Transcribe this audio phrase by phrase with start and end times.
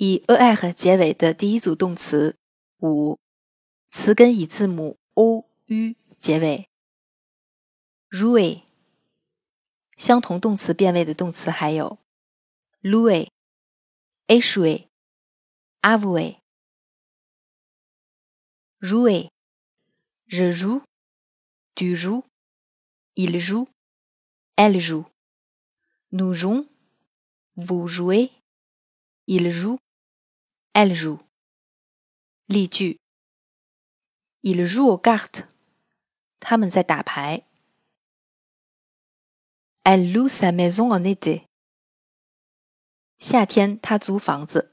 [0.00, 2.36] 以 er 结尾的第一组动词
[2.78, 3.18] 五，
[3.90, 6.68] 词根以字母 o、u 结尾。
[8.08, 8.62] r u i
[9.96, 11.98] 相同动词变位的动词还有
[12.80, 13.28] louer、
[14.28, 14.86] échouer、
[15.82, 16.36] avouer。
[18.80, 20.84] jouer，je joue、
[21.74, 22.24] tu j o u、
[23.14, 23.66] il j o u
[24.54, 25.04] e l l e j o u、
[26.10, 26.68] nous jouons、
[27.56, 28.30] vous jouez、
[29.26, 29.76] il joue。
[30.80, 31.18] Elle joue。
[32.46, 33.00] 例句
[34.44, 35.44] ：Il joue aux cartes。
[36.38, 37.42] 他们在打牌。
[39.82, 41.48] Elle loue sa maison en été。
[43.18, 44.67] 夏天他租房子。